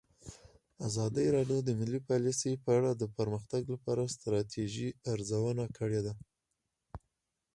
[0.87, 6.01] ازادي راډیو د مالي پالیسي په اړه د پرمختګ لپاره د ستراتیژۍ ارزونه کړې.